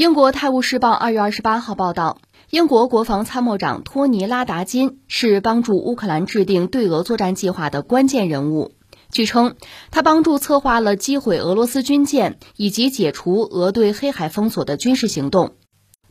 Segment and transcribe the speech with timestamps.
[0.00, 2.16] 英国《泰晤士报》二月二十八号报道，
[2.48, 8.72] 英国国防参谋长托尼·拉达金是帮助乌克兰制定对俄作战计划的关键人物。
[9.10, 9.56] 据称，
[9.90, 15.52] 他帮助策划了击毁俄罗斯军舰以及解除俄对黑海封锁的军事行动。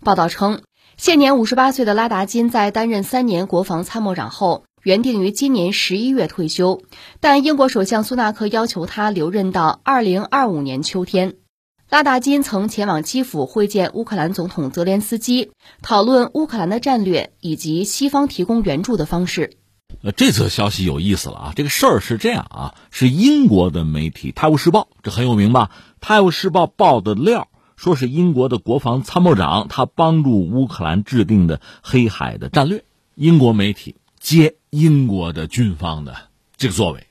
[0.04, 0.62] 报道称，
[0.96, 6.84] 现年五十八岁的拉达金在担任三年国防参谋长后，原定于今年十一月退休，
[7.20, 11.38] 但英国首相苏纳克要求他留任到二零二五年秋天。
[11.90, 15.50] 拉达金曾前往基辅会见乌克兰总统泽连斯基，
[15.82, 19.54] 讨论乌克兰的战略以及西方提供援助的方式。
[20.04, 21.54] 呃，这则消息有意思了啊！
[21.56, 25.72] 这个事儿是这样啊，是英国的媒体《泰晤士报》，这很有名吧？
[26.00, 32.84] 《泰晤士报》报的料说是英国的国防参谋长他帮助乌克兰制定的黑海的战略。
[33.16, 36.16] 英国媒体接英国的军方的
[36.56, 37.08] 这个作为，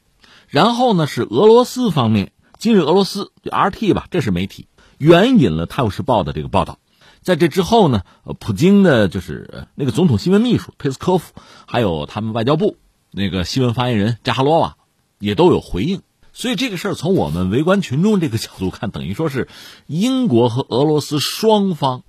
[0.47, 2.30] 然后呢是俄罗斯方面。
[2.59, 4.67] 今日俄罗斯就 RT 吧，这是媒体
[4.98, 6.81] 援引了《泰晤士报》的这个报道。
[7.23, 11.34] 在这之后呢，呃，普京的就是那个总统新闻秘书佩斯科夫，
[11.69, 12.77] 还有他们外交部
[13.12, 14.77] 那个新闻发言人扎哈罗娃，
[15.20, 16.03] 也都有回应。
[16.33, 19.47] 所以这个事儿从我们围观群众这个角度看，等于说是
[19.87, 22.03] 英国和俄罗斯双方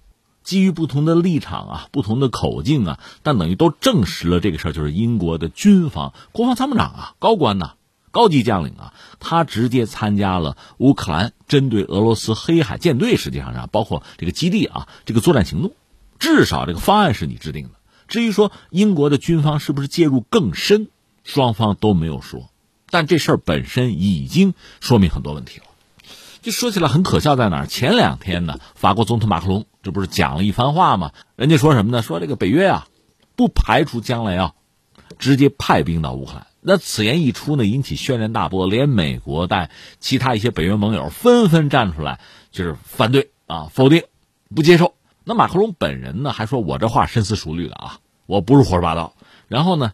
[0.44, 7.73] 基于不同的立场啊、不同的口径啊，但等于都证实了这个事儿，就是英国的军方国防参谋长啊、高官呐。
[8.11, 15.73] 高级将领啊，他直接参加了乌克兰针对俄罗斯黑海舰队，实际上啊包括这个基地啊，这个作战行动，
[16.19, 17.71] 至少这个方案是你制定的。
[18.07, 20.89] 至于说英国的军方是不是介入更深，
[21.23, 22.49] 双方都没有说。
[22.89, 25.66] 但这事儿本身已经说明很多问题了。
[26.41, 27.67] 就说起来很可笑，在哪儿？
[27.67, 31.11] 前两天呢，法国总统马克龙这不是讲了一番话吗？
[31.35, 32.01] 人家说什么呢？
[32.01, 32.88] 说这个北约啊，
[33.35, 34.55] 不排除将来要
[35.20, 36.48] 直接派兵到乌克兰。
[36.62, 42.20] 那此言一出呢，引起轩然大波，连美国带其他一些北约盟友纷纷站出来，
[42.52, 44.03] 就是反对啊，否定，
[44.53, 44.95] 不接受。
[45.23, 49.14] 那马克龙本人呢，还说我这话深思熟虑的啊，我不是胡说八道。
[49.47, 49.94] 然后呢，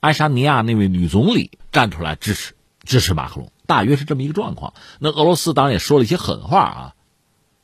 [0.00, 4.74] 爱沙尼亚那位女总理站出来支持支持马克龙，大约是这么一个状况。
[4.98, 6.94] 那俄罗斯当然也说了一些狠话啊，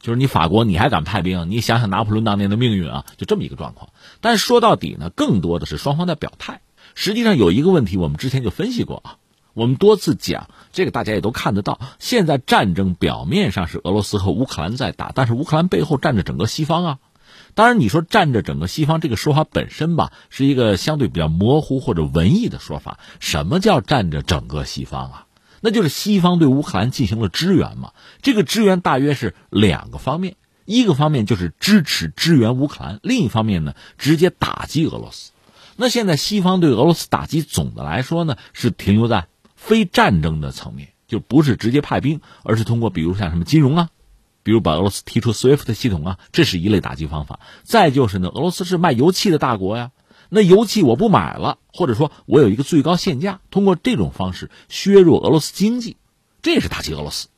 [0.00, 1.50] 就是你法国你还敢派兵？
[1.50, 3.90] 你想想拿破仑当年的命运啊，就这么一个状况。
[4.20, 6.60] 但是说到底呢，更多的是双方在表态。
[7.00, 9.18] 实际上有一个问题，我们之前就分析过啊，
[9.54, 11.78] 我们多次讲这个，大家也都看得到。
[12.00, 16.98] 现在战争表面上是俄罗斯和乌克兰在打，但是乌克兰背后站着整个西方啊。
[17.54, 22.98] 当然，你说站着整个西方这个说法本身吧，是一个相对比较模糊或者文艺的说法。
[23.20, 25.26] 什么叫站着整个西方啊？
[25.60, 27.92] 那就是西方对乌克兰进行了支援嘛。
[28.22, 35.30] 这个支援大约是两个方面，一个方面就是支持支援乌克兰，另一方面呢，直接打击俄罗斯。
[35.80, 43.88] 那现在西方对俄罗斯打击，总的来说呢，是停留在非战争的层面，就不是直接派兵，而是通过比如像什么金融啊，
[44.42, 47.38] 比如把俄罗斯踢出 SWIFT 系统啊，这是一类打击方法。
[47.62, 49.92] 再就是呢，俄罗斯是卖油气的大国呀，
[50.30, 55.96] 那油气我不买了，或者说我有一个最高限价，通过这种方式削弱俄罗斯经济，
[56.42, 57.28] 这也是打击俄罗斯。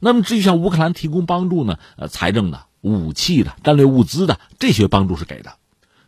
[0.00, 5.58] 那么至于向乌克兰提供帮助呢，呃，财政的、武器的、战略物资的这些帮助是给的。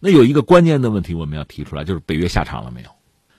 [0.06, 2.91] 那有一个关键的问题我们要提出来，就是北约下场了没有？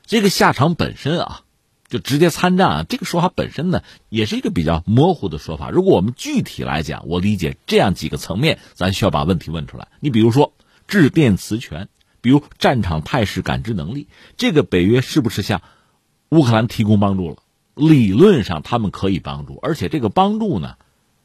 [0.06, 1.44] 这个下场本身啊，
[1.88, 5.70] 就直接参战啊，这个说法本身呢，也是一个比较模糊的说法。
[5.70, 9.88] 如果我们具体来讲，我理解这样几个层面，咱需要把问题问出来。
[10.02, 10.52] 你比如说
[10.90, 11.88] 制电磁权，
[12.20, 15.62] 比如战场态势感知能力，这个北约是不是向
[16.28, 17.38] 乌克兰提供帮助了？
[17.76, 20.76] 理论上他们可以帮助，而且这个帮助呢，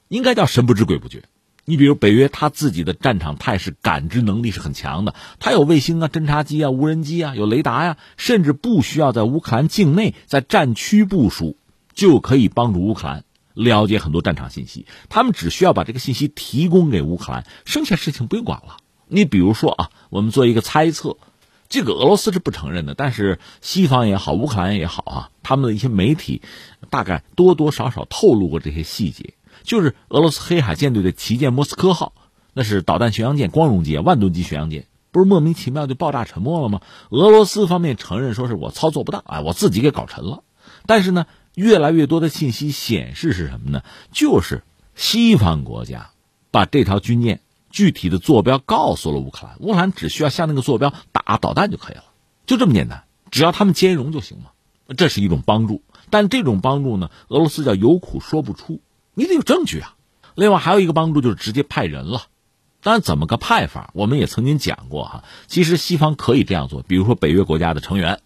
[0.06, 1.24] 应该叫神不知鬼不觉。
[1.64, 11.56] 你比如北约，他自己的战场态势感知能力是很强的，他有卫星啊、侦察机啊、无人机啊、有雷达呀，甚至不需要在乌克兰境内在战区部署，
[11.94, 13.24] 就可以帮助乌克兰
[13.54, 14.86] 了解很多战场信息。
[15.08, 18.78] 他们只需要把这个信息提供给乌克兰，剩下事情不用管了。
[19.06, 21.16] 你比如说啊，我们做一个猜测，
[21.68, 26.42] 这个俄罗斯是不承认的，但是西方也好，乌克兰也好啊，他们的一些媒体
[26.90, 29.34] 大概多多少少透露过这些细节。
[29.62, 32.14] 就是俄罗斯黑海舰队的旗舰莫斯科号，
[32.52, 36.80] 那是导弹巡洋舰、光荣级、万吨级巡洋舰，不是莫名其妙就爆炸沉没了吗？
[37.10, 40.42] 俄罗斯方面承认说是我操作不当，哎，我自己给搞沉了。
[40.86, 43.82] 但是呢，越来越多的信息显示是什么呢？
[44.12, 44.62] 就是
[44.94, 46.10] 西方国家
[46.50, 47.40] 把这条军舰
[47.70, 52.04] 具体的坐标告诉了乌克兰，乌克兰只需要向那个坐标打导弹就可以了，
[52.46, 54.52] 就这么简单，只要他们兼容就行了。
[54.96, 58.80] 这是一种帮助，但这种帮助呢，俄罗斯叫有苦说不出。
[59.14, 59.96] 你得有证据啊！
[60.34, 62.22] 另外还有一个帮助就是直接派人了，
[62.82, 65.24] 当然怎么个派法，我们也曾经讲过哈。
[65.46, 68.20] 其实西方可以这样做，比如说北约国家的成员，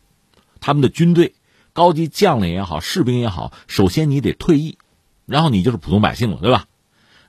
[0.60, 1.34] 他们的军队
[1.72, 4.78] 高级将领也好，士兵也好，首先你得退役，
[5.26, 6.66] 然后你就是普通百姓了，对吧？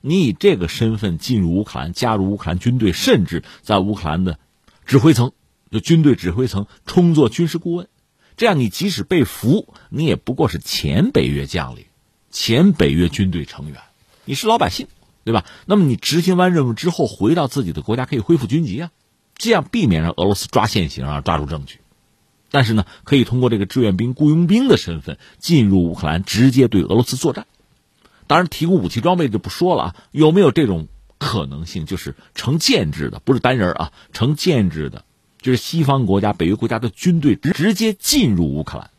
[0.00, 4.38] 你以这个身份进入乌克兰，加入乌克兰军队，甚至在乌克兰的
[4.86, 5.32] 指挥层，
[5.72, 7.88] 就军队指挥层充作军事顾问，
[8.36, 11.86] 这样你即使被俘，你也不过是前北约将领，
[12.30, 13.80] 前北约军队成员，
[14.24, 14.86] 你是老百姓，
[15.24, 15.44] 对吧？
[15.66, 18.90] 那么你执行完任务之后，回到自己的国家可以恢复军籍啊，
[19.36, 21.80] 这样避免让俄罗斯抓现行啊，抓住证据。
[22.50, 27.46] 但是呢，可以通过这个志愿兵、雇佣兵的身份进入乌克兰，直接对俄罗斯作战。
[28.26, 29.96] 当然，提供武器装备就不说了啊。
[30.12, 30.88] 有没有这种
[31.18, 31.84] 可能性？
[31.84, 35.04] 就是成建制的，不是单人啊，成建制的，
[35.40, 38.90] 就是西方国家、北约国家的军队直接进入乌克兰。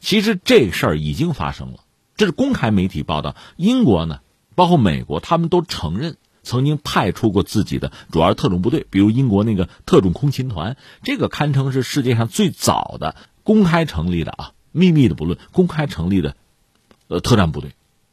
[0.00, 1.84] 其实这事儿已经发生了，
[2.20, 3.34] 这是公开媒体报道。
[3.56, 4.20] 英国呢，
[4.54, 16.36] 包括美国，他们都承认曾经派出过自己的主要特种部队，比如英国那个特种空勤团，这个堪称是世界上最早的公开成立的啊，秘密的不论，公开成立的
[17.08, 17.70] 呃特战部队。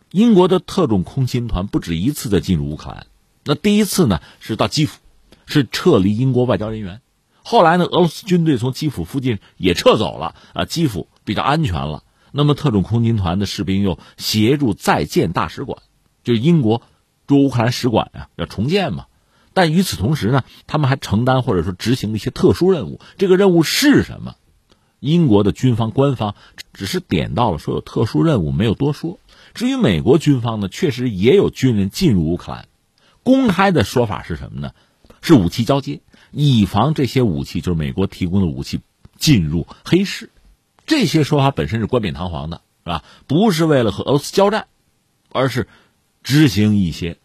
[0.10, 3.08] 英国的特种空勤团不止一次的进入乌克兰，
[3.44, 5.02] 那第一次呢是到基辅，
[5.46, 7.02] 是撤离英国外交人员。
[7.44, 12.04] 后来呢，俄罗斯军队从基辅附近也撤走了啊，基辅比较安全了。
[12.38, 15.82] 那么特种空勤团的士兵又协助再建大使馆，
[16.24, 16.84] 就是英国
[17.26, 19.08] 驻乌克兰使馆啊，要重建嘛。
[19.56, 23.00] 但与此同时呢，他们还承担或者说执行了一些特殊任务。
[23.18, 24.36] 这个任务是什么？
[25.00, 26.36] 英国的军方官方
[26.74, 29.18] 只是点到了说有特殊任务，没有多说。
[29.56, 32.68] 至于美国军方呢，确实也有军人进入乌克兰，
[33.24, 34.74] 公开的说法是什么呢？
[35.24, 38.82] 是武器交接，以防这些武器就是美国提供的武器
[39.18, 40.30] 进入黑市。
[40.88, 43.04] 这些说法本身是冠冕堂皇的，是吧？
[43.28, 44.66] 不是为了和俄罗斯交战，
[45.32, 45.68] 而是
[46.24, 47.20] 执行一些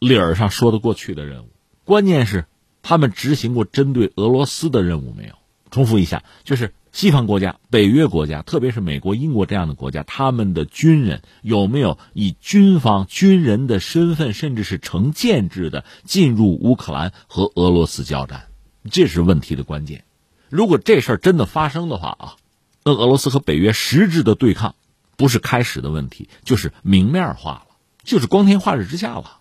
[0.00, 1.50] 理儿上说得过去的任务。
[1.84, 2.46] 关键是
[2.82, 5.34] 他们执行过针对俄罗斯的任务没有？
[5.70, 6.74] 重复一下，就是。
[6.94, 18.44] 西方国家、北约国家，特别是美国、英国这样的国家，他们的军人有没有以军方军人的身份，甚至是成建制的进入乌克兰和俄罗斯交战？
[18.90, 20.04] 这是问题的关键。
[20.50, 22.36] 如果这事儿真的发生的话啊，
[22.84, 24.74] 那俄罗斯和北约实质的对抗，
[25.16, 27.66] 不是开始的问题，就是明面化了，
[28.02, 29.38] 就是光天化日之下了，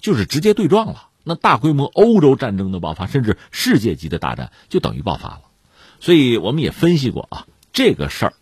[0.00, 1.08] 就是直接对撞了。
[1.24, 5.40] 那大规模欧洲战争的爆发，甚至世界级的大战，就等于爆发了。
[6.00, 8.32] 所以我们也分析过啊，这个事儿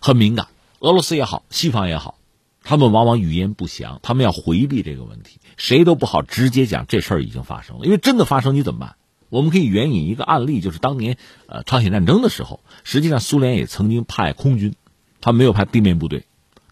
[0.00, 0.46] 很敏感，
[0.78, 2.18] 俄罗斯也好，西方也好，
[2.62, 8.96] 他们往往语言不详，他们要回避这个问题，谁都不好直接讲这事儿已经发生了，因为真的发生你怎么办？
[9.28, 14.74] 我们可以援引一个案例，就是当年呃朝鲜战争的时候，实际上苏联也曾经派空军，
[15.20, 16.24] 他没有派地面部队，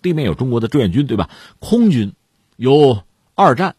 [0.02, 1.30] 地面有中国的志愿军对吧？
[1.58, 2.12] 空军
[2.56, 3.02] 有
[3.34, 3.76] 二战。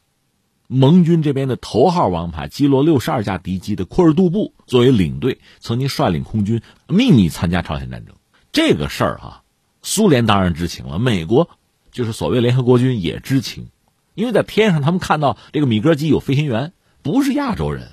[0.67, 8.15] 盟军这边的头号王牌，击落六十二架敌机的库尔杜布作为领队，曾经率领空军秘密参加朝鲜战争。
[8.51, 9.43] 这个事儿哈，
[9.83, 11.51] 苏联当然知情了，美国
[11.91, 13.67] 就是所谓联合国军也知情，
[14.15, 16.73] 因为在天上他们看到这个米格机有飞行员，
[17.03, 17.91] 不是亚洲人，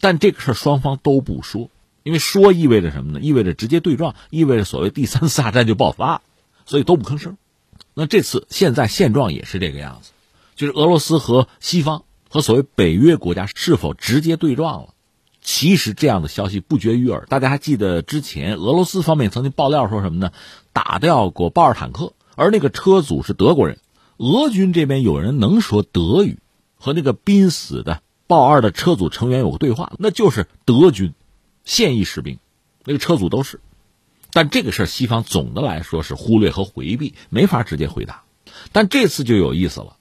[0.00, 1.70] 但这个事儿双方都不说，
[2.02, 3.20] 因为说意味着什么呢？
[3.20, 6.22] 意味着直接对撞，意味着所谓第三次 大战就爆发，
[6.66, 7.36] 所以都不吭声。
[7.94, 10.12] 那这次现在现状也是这个样子，
[10.56, 12.04] 就是俄罗斯和西方。
[12.32, 14.94] 和所谓北约国家是否直接对撞了？
[15.42, 17.26] 其实这样的消息不绝于耳。
[17.28, 20.30] 大家还记得之前俄罗斯方面曾经爆料说什么呢？
[20.72, 23.80] 打掉过豹二坦克，而那个车组是德国人。
[24.18, 26.38] 俄军这边有人能说德语，
[26.76, 31.14] 和那个濒死的豹二的车组成员有个对话，那就是德军
[31.64, 32.38] 现役士兵，
[32.84, 33.58] 那个车组都是。
[34.32, 38.22] 但这个事儿西方总的来说是忽略和回避，没法直接回答。
[38.70, 39.96] 但这次就有意思了，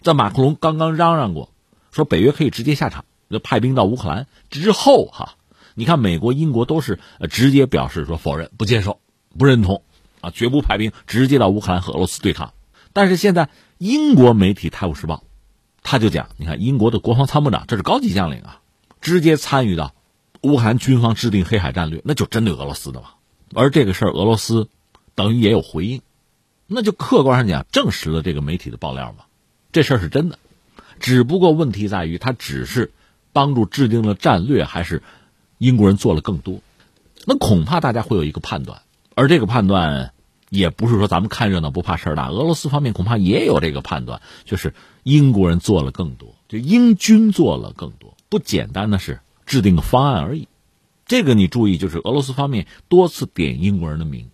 [0.00, 1.50] 在马克龙刚刚嚷嚷过。
[1.92, 5.34] 说北约可以直接下场，就派兵到乌克兰之后哈，
[5.74, 6.98] 你看美国、英国都是
[7.28, 8.98] 直接表示说否认、不接受、
[9.38, 9.82] 不认同，
[10.22, 12.54] 啊，绝不派兵直接到乌克兰和俄罗斯对抗。
[12.94, 15.16] 但是现在英国媒体《泰晤士报》
[15.84, 18.60] 他就讲，你看英国的国防参谋长这是高级将领啊，
[19.00, 19.94] 直接参与到
[20.40, 23.10] 乌克兰军方制定黑海战略，那就针对俄罗斯的嘛。
[23.54, 24.68] 而这个事儿俄罗斯
[25.14, 26.00] 等于也有回应，
[26.66, 29.26] 那就客观上讲证实了这个媒体的爆料嘛，
[29.70, 30.40] 这事儿是真的。
[30.98, 32.90] 只不过问题在于，他只是
[33.32, 35.02] 帮助制定了战略，还是
[35.58, 36.60] 英国人做了更多？
[37.26, 38.82] 那恐怕大家会有一个判断，
[39.14, 40.12] 而这个判断
[40.48, 42.28] 也不是说咱们看热闹不怕事儿大。
[42.28, 44.74] 俄罗斯方面恐怕也有这个判断，就是
[45.04, 50.48] 英国人做了更多，就英军做了更多，不简单的是制定个方案而已。
[51.06, 54.30] 这个你注意，就是俄罗斯方面多次点英国人的名，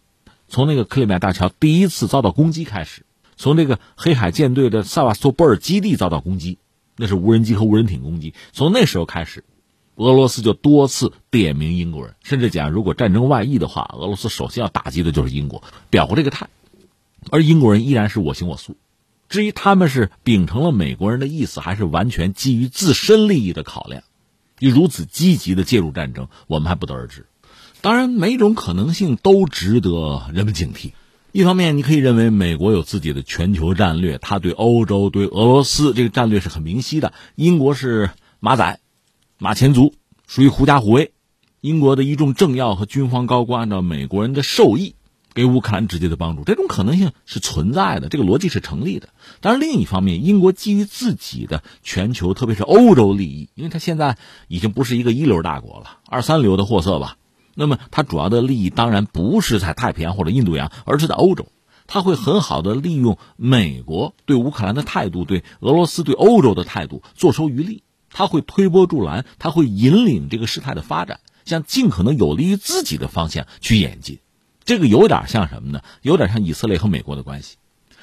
[0.49, 3.05] 从那个克里米亚大桥第一次遭到攻击开始。
[3.37, 6.59] 从这个黑海舰队的萨瓦斯托波尔基地遭到攻击，
[6.97, 8.35] 那是无人机和无人艇攻击。
[8.53, 9.45] 从那时候开始，
[9.97, 16.49] 俄罗斯就多次点名英国人，甚至讲如果战争外溢的话，俄罗斯首先要打击的就是英国，表过这个态。
[17.31, 18.77] 而英国人依然是我行我素，
[19.31, 24.03] 至于他们是秉承了美国人的意思，还是完全基于自身利益的考量，
[24.59, 27.27] 就如此积极的介入战争，我们还不得而知。
[27.81, 30.91] 当然，每种可能性都值得人们警惕。
[31.33, 37.13] 一方面，你可以认为美国有自己的全球战略，他对欧洲、对俄罗斯这个战略是很明晰的。
[37.37, 38.11] 英国是
[38.41, 38.81] 马仔、
[39.39, 39.95] 马前卒，
[40.27, 41.13] 属于狐假虎威。
[41.61, 44.97] 英国的一众政要和军方高官按照美国人的授意。
[45.35, 49.11] 给乌克兰直接的帮助，这种可能性是存在的，这个逻辑是成立的。
[49.41, 54.19] 当然，另一方面，英国基于自己的全球，特别是欧洲利益，因为它现在
[54.49, 57.17] 已经不是一个一流大国了，二三流的货色吧。
[57.55, 61.47] 那么，它主要的利益当然不是在太平洋或者印度洋，而是在欧洲。
[61.87, 67.83] 它会很好的利用美国对乌克兰的态度，对俄罗斯、对欧洲的态度，坐收渔利。
[68.13, 74.19] 它会推波助澜，它会引领这个事态的发展，向尽可能有利于自己的方向去演进。
[74.64, 75.83] 这个有点像什么呢？
[76.02, 77.57] 有点像以色列和美国的关系。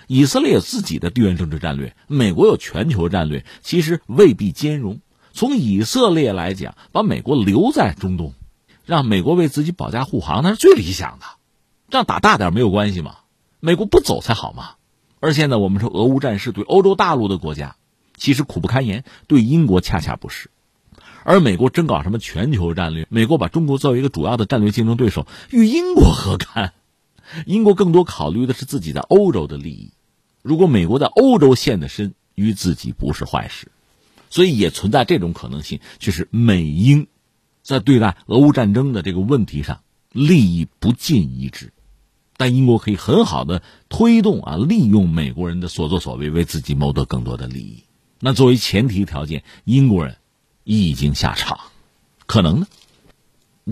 [0.08, 5.02] 以色列有自己的地缘政治战略，美国有全球战略，其实未必兼容。
[5.34, 8.34] 从以色列来讲，把美国留在中东，
[8.86, 11.26] 让美国为自己保驾护航，那是最理想的。
[11.90, 13.18] 这样打大点没有关系嘛？
[13.60, 14.72] 美国不走才好嘛。
[15.20, 17.76] 而现在我们说俄乌战事对欧洲大陆的国家，
[18.16, 20.50] 其实苦不堪言，对英国恰恰不是。
[21.28, 23.06] 而美国真搞什么全球战略？
[23.10, 26.74] 美国把中国作为一个主要的战略竞争对手，与英国何干？
[27.46, 29.92] 英国更多考虑的是自己在欧洲的利益。
[30.42, 33.70] 如果美国在欧洲陷得深，与自己不是坏事。
[34.30, 37.08] 所以也存在这种可能性，就是美英
[37.62, 39.82] 在对待俄乌战争的这个问题上
[40.14, 41.74] 利益不尽一致。
[42.38, 47.84] 但英国可以很好的推动啊，利用美国人的所作所为，为自己谋得更多的利益。
[48.22, 50.16] 那作为前提条件，英国人。
[50.68, 51.60] 已经下场，
[52.26, 52.68] 可能呢？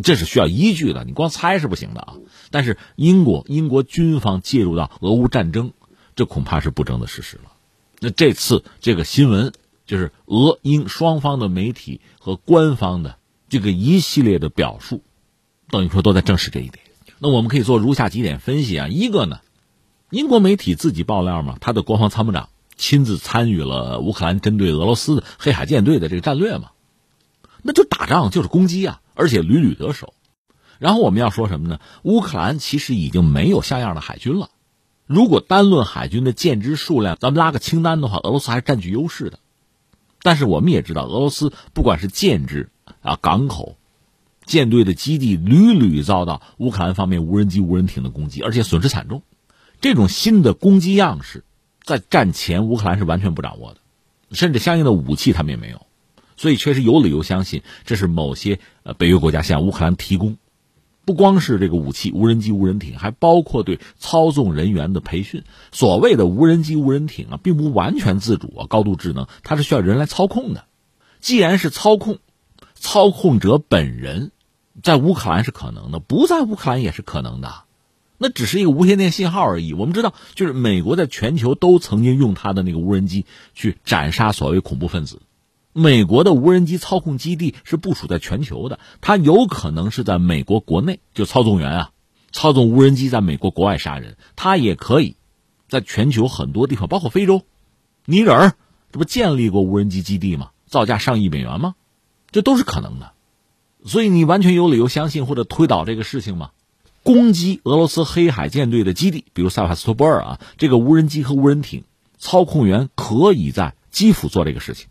[0.04, 2.16] 这是需要依据的，你光猜是不行的啊。
[2.52, 5.72] 但是英国英国军方介入到俄乌战争，
[6.16, 7.52] 这恐怕是不争的事实了。
[8.00, 9.54] 那这次这个新闻，
[9.86, 15.02] 就是俄英双方的媒体和官方的这个一系列的表述，
[15.70, 16.80] 等于说都在证实这一点。
[17.20, 19.40] 那我们可以做如下几点分析啊：一个呢，
[20.10, 26.72] 英国媒体自己爆料嘛，他的国防参谋长亲自参与了乌克兰针对俄罗斯的黑海舰队的这个战略嘛。
[27.68, 30.14] 那就打仗就是攻击啊，而且屡屡得手。
[30.78, 31.80] 然后我们要说什么呢？
[32.04, 34.52] 乌克兰其实已经没有像样的海军了。
[35.08, 39.40] 如果单论海军的舰只数量，咱们拉个清单的话，俄罗斯还是占据优势的。
[40.22, 42.70] 但是我们也知道，俄罗斯不管是舰只
[43.02, 43.78] 啊、港口、
[44.46, 49.24] 舰队的基地，屡屡遭到乌克兰方面无人机、无人艇的攻击，而且损失惨重。
[49.82, 51.44] 这种新的攻击样式，
[51.84, 53.80] 在战前乌克兰是完全不掌握的，
[54.34, 55.85] 甚至相应的武器他们也没有。
[56.38, 60.38] 所以，确实有理由相信，这是某些呃北约国家向乌克兰提供，
[61.06, 65.44] 不光是这个武器、无人机、无人艇，还包括对操纵人员的培训。
[65.72, 70.66] 所谓的无人机、无人艇啊，并不完全自主啊，高度智能，它是需要人来操控的。
[71.20, 72.20] 既然是操控，
[72.74, 74.32] 操控者本人
[74.84, 77.64] 在乌克兰是可能的，不在乌克兰也是可能的。
[78.18, 79.74] 那只是一个无线电信号而已。
[79.74, 85.22] 我们知道，就是美国在全球都曾经用它的那个无人机去斩杀所谓恐怖分子。
[85.78, 91.90] 美国的无人机操控基地是部署在全球的，它有可能是在美国国内，就操纵员啊，
[92.32, 94.16] 操纵无人机在美国国外杀人。
[94.38, 95.18] 它也可以
[95.68, 97.42] 在全球很多地方，包括非洲，
[98.06, 98.54] 尼日尔，
[98.94, 100.52] 这不建立过无人机基地吗？
[100.66, 101.76] 造价上亿美元吗？
[102.32, 103.12] 这都是可能的。
[103.84, 106.52] 所以你完全有理由相信或者推导这个事情吗？
[107.04, 111.84] 攻击俄罗斯黑海舰队的基地，比如塞瓦斯托波尔啊，这个无人机和无人艇
[112.18, 114.88] 操控员可以在基辅做这个事情。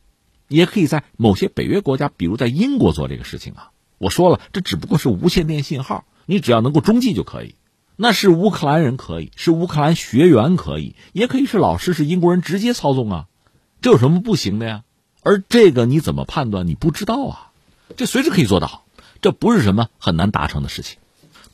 [0.55, 3.71] 也可以在某些北约国家，比如在英国做这个事情啊。
[3.99, 7.57] 我说了，这只不过是无线电信号，你只要能够中继就可以。
[7.97, 13.27] 那是乌克兰人可以，是乌克兰学员可以，也可以是老师，是英国人直接操纵啊。
[13.83, 14.83] 这有什么不行的呀？
[15.23, 16.67] 而这个你怎么判断？
[16.69, 17.51] 你不知道啊。
[17.97, 18.85] 这随时可以做到，
[19.23, 20.99] 这不是什么很难达成的事情。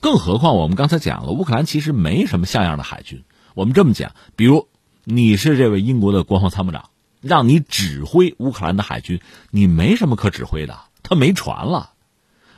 [0.00, 3.23] 更何况我们刚才讲了，乌克兰其实没什么像样的海军。
[3.54, 4.69] 我们这么讲，比如
[5.04, 6.89] 你是这位英国的国防参谋长。
[7.20, 11.92] 让你指挥乌克兰的海军，你没什么可指挥的，他没船了。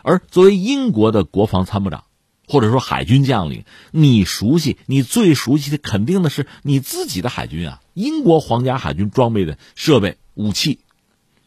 [0.02, 2.04] 而作为英国的国防参谋长，
[2.48, 7.80] 或者说海军将领，你熟悉，你最熟悉的肯定的是你自己的海军啊。
[7.94, 10.80] 英国皇家海军装备的设备、武器，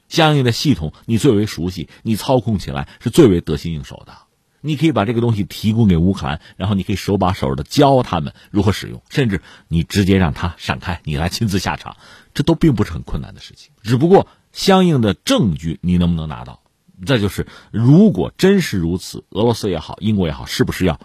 [0.09, 4.24] 相应的系统，你最为熟悉，你操控起来是最为得心应手的。
[4.65, 11.97] 你可以把这个东西提供给乌克兰，然后你可以手把手的教他们如何使用，甚至你直接让他闪开，你来亲自下场，
[12.33, 13.71] 这都并不是很困难的事情。
[13.83, 16.61] 只不过相应的证据你能不能拿到？
[17.05, 20.99] 再就是，如果真是如此，俄罗斯也好，英国也好，是不是要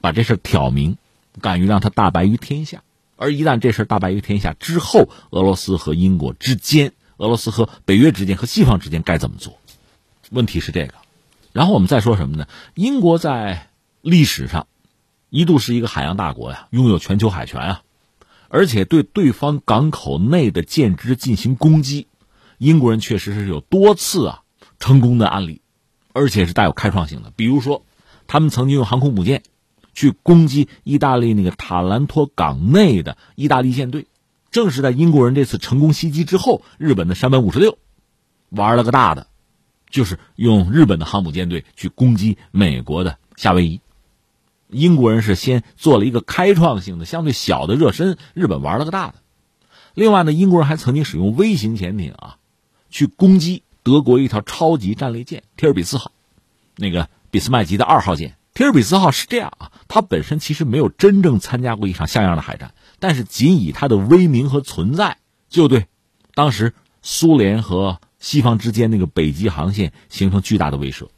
[0.00, 0.98] 把这事挑明，
[1.40, 2.82] 敢于让他大白于天下？
[3.16, 9.56] 而一旦这事大白于天下之后，俄罗斯和英国之间，俄罗斯和北约之间，和西方之间该怎么做？
[10.30, 10.94] 问题是这个。
[11.54, 12.48] 然后我们再说什么呢？
[12.74, 13.70] 英国在
[14.02, 14.66] 历史上
[15.30, 17.82] 一度是一个海洋大国呀，拥有全球海权啊，
[18.48, 22.08] 而且对对方港口内的舰只进行攻击，
[22.58, 24.42] 英国人确实是有多次啊
[24.80, 25.62] 成功的案例，
[26.12, 27.32] 而且是带有开创性的。
[27.36, 27.86] 比如说，
[28.26, 29.44] 他们曾经用航空母舰
[29.94, 34.08] 去攻击意大利那个塔兰托港内的意大利舰队，
[34.50, 37.78] 正是在英国人这次成功袭击之后，日本的山本五十六
[38.50, 39.28] 玩了个大的。
[39.94, 43.80] 就是用日本的航母舰队去攻击美国的夏威夷，
[44.66, 49.14] 英国人是先做了一个开创性的、相对小的热身，日本玩了个大的。
[49.94, 52.38] 另外呢，英国人还曾经使用微型潜艇啊，
[52.90, 56.10] 去攻击德国一条超级战列舰“提尔比斯号”，
[56.74, 65.86] 那个俾斯麦级的二号舰“提尔比斯号”是这样啊，它本身其实没有真正参加过一场像样的海战，但是仅以它的威名和存在，就对
[66.34, 68.00] 当时苏联和。
[68.24, 71.08] 西方之间那个北极航线形成巨大的威慑，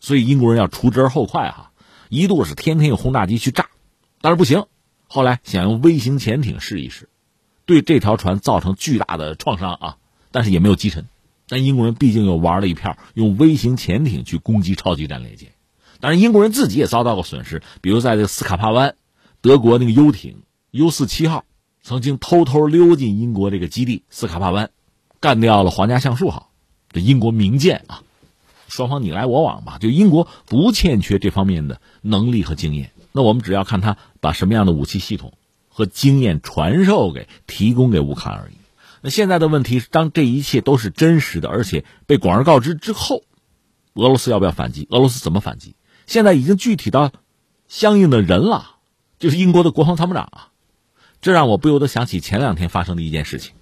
[0.00, 1.70] 所以英国人要除之而后快哈，
[2.08, 3.68] 一度是天天用轰炸机去炸，
[4.20, 4.66] 但是不行，
[5.06, 7.08] 后来想用微型潜艇试一试，
[7.64, 9.96] 对这条船造成巨大的创伤啊，
[10.32, 11.06] 但是也没有击沉。
[11.46, 15.52] 但英国人毕竟又玩了一票，用微型潜艇去攻击超级战列舰，
[16.00, 18.96] 当然英国人自己也遭到过损失，比如在这个斯卡帕湾，
[19.40, 21.44] 德国那个游艇 U 四七号
[21.82, 24.70] 曾经偷偷溜进英国这个基地斯卡帕湾。
[25.22, 26.50] 干掉了皇家橡树号，
[26.90, 28.02] 这英国名舰啊，
[28.66, 29.78] 双方你来我往吧。
[29.80, 35.34] 就英国不欠缺这方面的能力和经验，那我们只要看他把什么样的武器系统
[35.68, 38.54] 和经验传授给、提供给乌克兰而已。
[39.00, 43.22] 那现在的问题是，当这一切都是真实的，而且被广而告之之后，
[43.94, 44.88] 俄罗斯要不要反击？
[44.90, 45.76] 俄罗斯怎么反击？
[46.08, 47.12] 现在已经具体到
[47.68, 48.72] 相应的人了，
[49.20, 50.48] 就是英国的国防参谋长啊。
[51.20, 53.54] 这让我不由得想起前两天发生的一件事情。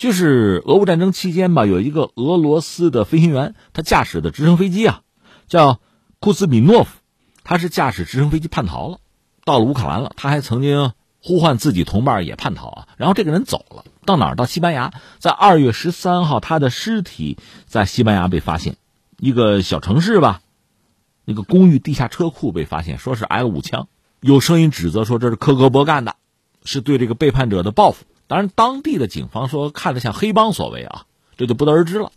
[0.00, 5.02] 就是俄乌战争期间吧，有一个俄罗斯的飞行员，他驾驶的直升飞机啊，
[5.46, 5.78] 叫
[6.20, 7.00] 库兹米诺夫，
[7.44, 9.00] 他是驾驶直升飞机叛逃了，
[9.44, 10.12] 到了乌克兰了。
[10.16, 12.88] 他还曾经呼唤自己同伴也叛逃啊。
[12.96, 14.36] 然后这个人走了，到哪儿？
[14.36, 14.90] 到西班牙。
[15.18, 18.78] 在二月十三号，他的尸体在西班牙被发现，
[19.18, 20.40] 一个小城市吧，
[21.26, 23.86] 那个公寓地下车库被发现，说是挨了五枪。
[24.22, 26.16] 有声音指责说这是科格勃干的，
[26.64, 28.06] 是对这个背叛者的报复。
[28.30, 32.12] 当然，当地的警方说看着像黑帮所为啊，这就不得而知了。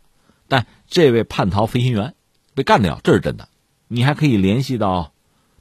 [0.47, 2.13] 但这位叛逃飞行员
[2.53, 3.49] 被干掉，这是真的。
[3.87, 5.11] 你还可以联系到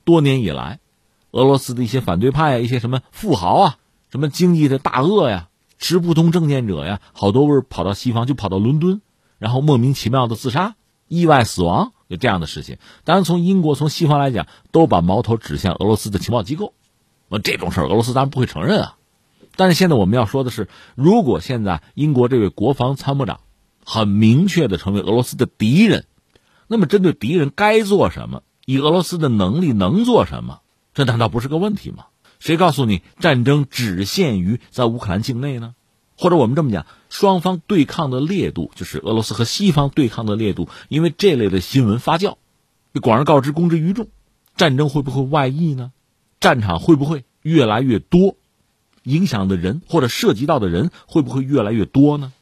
[0.05, 0.79] 多年以来
[1.31, 3.79] 俄罗斯的一些反对派啊，一些什么富豪啊，
[4.11, 9.01] 什么经济的大鳄呀，持不同政见者呀，好多不是跑到西方，就跑到伦敦，
[9.39, 10.77] 然后莫名其妙的自杀、
[11.09, 12.77] 意外死亡，有这样的事情。
[13.05, 16.75] 当然，从英国、从西方来讲，都把矛头指向俄罗斯的情报机构。
[17.43, 18.97] 这种事，俄罗斯当然不会承认啊。
[19.57, 23.41] 但是现在我们要说的是，如果现在英国这位国防参谋长
[23.85, 26.07] 很明确的成为俄罗斯的敌人，
[26.69, 30.61] 那么针对敌人该做什么，以俄罗斯的能力能做什么，
[30.95, 32.07] 这难道不是个问题吗？
[32.39, 35.75] 谁告诉你战争只限于在乌克兰境内呢？
[36.17, 42.37] 或者我们这么讲，双方对抗的烈度，就是俄罗斯和西方对抗的烈度，因为这类的新闻发酵，
[42.93, 44.09] 被广而告之，公之于众，
[44.57, 45.93] 战争会不会外溢呢？
[46.41, 48.37] 战场会不会越来越多？
[49.05, 52.33] 影响的人或者涉及到的人会不会越来越多呢？